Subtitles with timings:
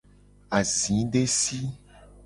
[0.57, 1.59] Azidesi.